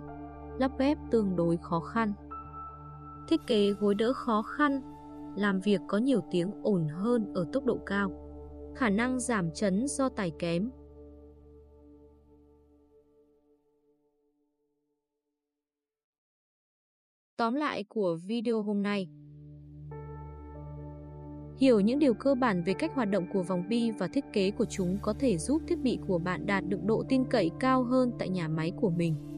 Lắp 0.60 0.72
ghép 0.80 0.98
tương 1.12 1.36
đối 1.36 1.58
khó 1.58 1.80
khăn. 1.80 2.14
Thiết 3.28 3.48
kế 3.48 3.72
gối 3.72 3.96
đỡ 3.96 4.14
khó 4.14 4.42
khăn 4.42 4.97
làm 5.38 5.60
việc 5.60 5.82
có 5.88 5.98
nhiều 5.98 6.22
tiếng 6.32 6.52
ồn 6.64 6.88
hơn 6.88 7.34
ở 7.34 7.46
tốc 7.54 7.66
độ 7.66 7.80
cao, 7.86 8.12
khả 8.76 8.90
năng 8.90 9.20
giảm 9.20 9.52
chấn 9.52 9.88
do 9.88 10.10
tài 10.10 10.32
kém. 10.40 10.70
Tóm 17.38 17.54
lại 17.54 17.84
của 17.84 18.18
video 18.28 18.62
hôm 18.62 18.84
nay 18.84 19.10
Hiểu 21.58 21.80
những 21.80 22.00
điều 22.00 22.14
cơ 22.14 22.36
bản 22.36 22.64
về 22.64 22.74
cách 22.74 22.92
hoạt 22.96 23.10
động 23.10 23.28
của 23.34 23.44
vòng 23.44 23.64
bi 23.70 23.92
và 23.92 24.08
thiết 24.08 24.26
kế 24.34 24.52
của 24.52 24.66
chúng 24.66 24.98
có 25.02 25.14
thể 25.20 25.38
giúp 25.38 25.62
thiết 25.68 25.80
bị 25.80 26.00
của 26.08 26.18
bạn 26.18 26.46
đạt 26.46 26.64
được 26.68 26.84
độ 26.84 27.04
tin 27.10 27.26
cậy 27.30 27.52
cao 27.60 27.84
hơn 27.84 28.12
tại 28.20 28.30
nhà 28.30 28.48
máy 28.48 28.72
của 28.82 28.90
mình. 28.90 29.37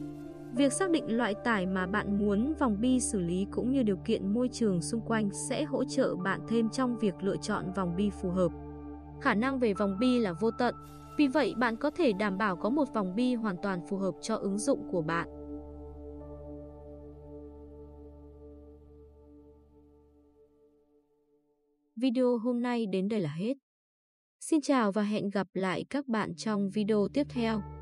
Việc 0.56 0.72
xác 0.72 0.90
định 0.90 1.16
loại 1.16 1.34
tải 1.44 1.66
mà 1.66 1.86
bạn 1.86 2.18
muốn 2.18 2.54
vòng 2.58 2.80
bi 2.80 3.00
xử 3.00 3.20
lý 3.20 3.46
cũng 3.50 3.72
như 3.72 3.82
điều 3.82 3.96
kiện 4.04 4.34
môi 4.34 4.48
trường 4.48 4.82
xung 4.82 5.00
quanh 5.00 5.30
sẽ 5.48 5.64
hỗ 5.64 5.84
trợ 5.84 6.16
bạn 6.16 6.40
thêm 6.48 6.68
trong 6.70 6.98
việc 6.98 7.14
lựa 7.20 7.36
chọn 7.36 7.72
vòng 7.72 7.96
bi 7.96 8.10
phù 8.10 8.30
hợp. 8.30 8.52
Khả 9.20 9.34
năng 9.34 9.58
về 9.58 9.74
vòng 9.74 9.96
bi 10.00 10.18
là 10.18 10.32
vô 10.32 10.50
tận, 10.50 10.74
vì 11.18 11.28
vậy 11.28 11.54
bạn 11.56 11.76
có 11.76 11.90
thể 11.90 12.12
đảm 12.12 12.38
bảo 12.38 12.56
có 12.56 12.70
một 12.70 12.94
vòng 12.94 13.14
bi 13.16 13.34
hoàn 13.34 13.56
toàn 13.62 13.80
phù 13.88 13.96
hợp 13.96 14.14
cho 14.22 14.36
ứng 14.36 14.58
dụng 14.58 14.88
của 14.90 15.02
bạn. 15.02 15.28
Video 21.96 22.38
hôm 22.38 22.62
nay 22.62 22.86
đến 22.86 23.08
đây 23.08 23.20
là 23.20 23.30
hết. 23.30 23.54
Xin 24.40 24.60
chào 24.60 24.92
và 24.92 25.02
hẹn 25.02 25.30
gặp 25.30 25.46
lại 25.54 25.84
các 25.90 26.08
bạn 26.08 26.34
trong 26.34 26.70
video 26.70 27.08
tiếp 27.14 27.26
theo. 27.30 27.79